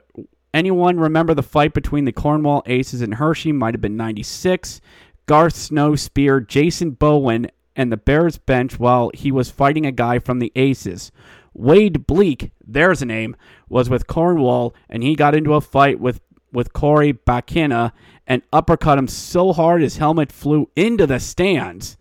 [0.57, 3.53] Anyone remember the fight between the Cornwall Aces and Hershey?
[3.53, 4.81] Might have been 96.
[5.27, 10.19] Garth Snow speared Jason Bowen and the Bears bench while he was fighting a guy
[10.19, 11.13] from the Aces.
[11.53, 13.37] Wade Belak, there's a name,
[13.69, 17.93] was with Cornwall and he got into a fight with, with Corey Bakina
[18.27, 21.99] and uppercut him so hard his helmet flew into the stands.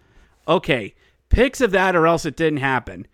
[0.47, 0.95] Okay,
[1.27, 3.05] pics of that or else it didn't happen.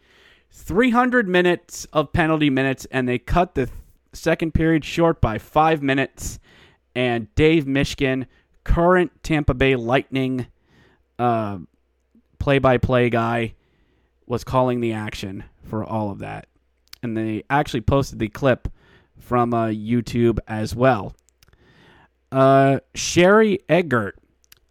[0.52, 3.68] 300 minutes of penalty minutes and they cut the
[4.14, 6.39] second period short by five minutes.
[6.95, 8.26] And Dave Mishkin,
[8.64, 10.47] current Tampa Bay Lightning
[11.18, 13.53] play by play guy,
[14.26, 16.47] was calling the action for all of that.
[17.03, 18.68] And they actually posted the clip
[19.20, 21.16] from uh, YouTube as well.
[22.32, 24.18] Uh, Sherry Eggert.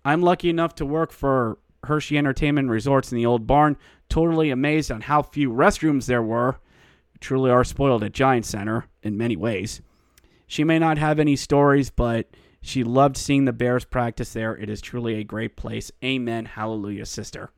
[0.05, 3.76] I'm lucky enough to work for Hershey Entertainment Resorts in the Old Barn.
[4.09, 6.59] Totally amazed on how few restrooms there were
[7.20, 9.80] truly are spoiled at Giant Center in many ways.
[10.46, 12.26] She may not have any stories, but
[12.61, 14.57] she loved seeing the Bears practice there.
[14.57, 15.90] It is truly a great place.
[16.05, 16.44] Amen.
[16.44, 17.51] Hallelujah, sister.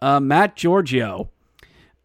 [0.00, 1.30] Uh, Matt Giorgio.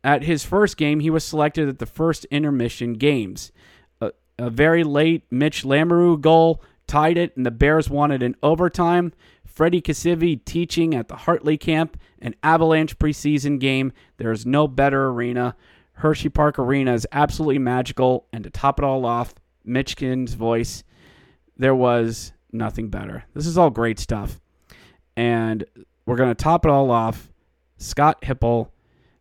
[0.03, 3.51] At his first game, he was selected at the first intermission games.
[3.99, 9.11] A, a very late Mitch Lamoureux goal tied it, and the Bears wanted an overtime.
[9.43, 13.91] Freddie Cassivi teaching at the Hartley camp, an Avalanche preseason game.
[14.17, 15.55] There is no better arena.
[15.97, 18.27] Hershey Park Arena is absolutely magical.
[18.31, 19.33] And to top it all off,
[19.65, 20.83] Mishkin's voice,
[21.57, 23.25] there was nothing better.
[23.33, 24.39] This is all great stuff.
[25.15, 25.65] And
[26.05, 27.31] we're going to top it all off.
[27.77, 28.69] Scott Hipple,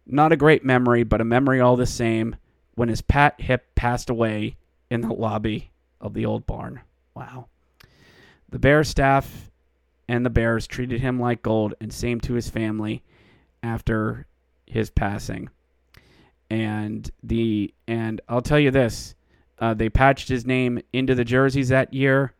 [0.07, 2.37] not a great memory, but a memory all the same,
[2.75, 4.57] when his Pat Hip passed away
[4.91, 5.71] in the lobby
[6.01, 6.81] of the old barn.
[7.15, 7.49] Wow.
[8.51, 9.51] The Bear staff
[10.09, 13.03] and the Bears treated him like gold, and same to his family
[13.63, 14.27] after
[14.67, 15.49] his passing
[16.51, 19.15] and the and I'll tell you this,
[19.59, 22.35] uh, they patched his name into the jerseys that year,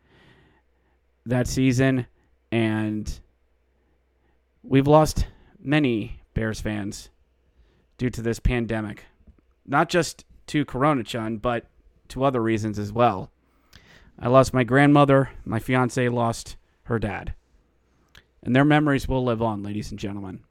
[1.25, 2.07] that season,
[2.51, 3.19] and
[4.63, 5.27] we've lost
[5.59, 7.09] many Bears fans
[7.97, 9.05] due to this pandemic,
[9.65, 11.67] not just to Corona Chun, but
[12.09, 13.31] to other reasons as well.
[14.19, 15.29] I lost my grandmother.
[15.45, 17.33] My fiance lost her dad.
[18.41, 20.43] And their memories will live on, ladies and gentlemen.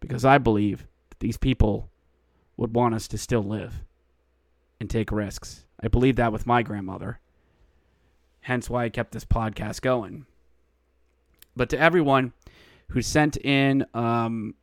[0.00, 1.89] Because I believe that these people
[2.60, 3.82] would want us to still live
[4.78, 5.64] and take risks.
[5.82, 7.18] I believe that with my grandmother.
[8.42, 10.26] hence why I kept this podcast going.
[11.56, 12.32] But to everyone
[12.90, 14.54] who sent in, um,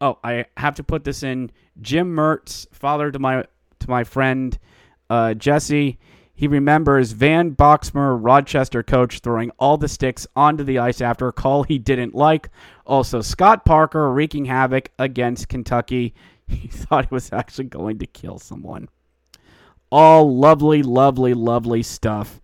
[0.00, 1.50] oh, I have to put this in.
[1.80, 3.44] Jim Mertz, father to my
[3.80, 4.58] to my friend
[5.10, 5.98] uh, Jesse.
[6.34, 11.32] He remembers Van Boxmeer, Rochester coach, throwing all the sticks onto the ice after a
[11.32, 12.48] call he didn't like.
[12.86, 16.14] Also, Scott Parker wreaking havoc against Kentucky.
[16.58, 18.88] He thought he was actually going to kill someone.
[19.90, 22.40] All lovely, lovely, lovely stuff.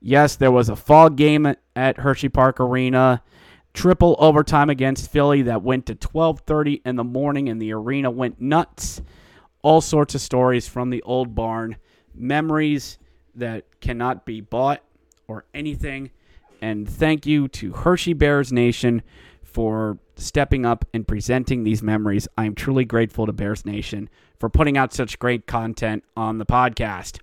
[0.00, 3.22] Yes, there was a fall game at Hershey Park Arena.
[3.74, 8.40] Triple overtime against Philly that went to 12:30 in the morning and the arena went
[8.40, 9.02] nuts.
[9.62, 11.76] All sorts of stories from the old barn,
[12.14, 12.98] memories
[13.34, 14.82] that cannot be bought
[15.26, 16.10] or anything.
[16.60, 19.02] And thank you to Hershey Bears Nation
[19.58, 22.28] for stepping up and presenting these memories.
[22.38, 26.46] I am truly grateful to Bears Nation for putting out such great content on the
[26.46, 27.18] podcast.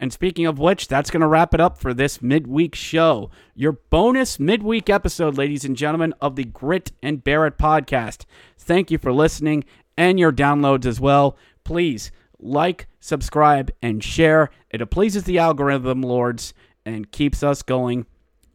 [0.00, 3.30] And speaking of which, that's going to wrap it up for this midweek show.
[3.54, 8.24] Your bonus midweek episode, ladies and gentlemen, of the Grit and Bear It podcast.
[8.56, 11.36] Thank you for listening and your downloads as well.
[11.64, 14.48] Please like, subscribe, and share.
[14.70, 16.54] It pleases the algorithm lords
[16.86, 18.06] and keeps us going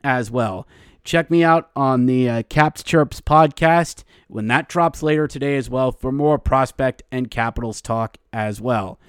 [0.03, 0.65] as well.
[1.03, 5.69] Check me out on the uh, Caps Chirps podcast when that drops later today as
[5.69, 8.99] well for more prospect and Capitals talk as well.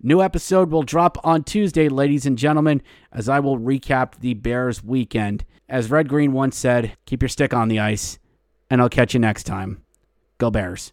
[0.00, 2.80] New episode will drop on Tuesday, ladies and gentlemen,
[3.12, 5.44] as I will recap the Bears weekend.
[5.68, 8.18] As Red Green once said, keep your stick on the ice,
[8.70, 9.82] and I'll catch you next time.
[10.38, 10.92] Go Bears.